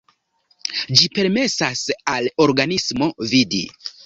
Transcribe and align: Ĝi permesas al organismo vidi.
Ĝi 1.01 1.09
permesas 1.17 1.83
al 2.15 2.31
organismo 2.47 3.11
vidi. 3.35 3.63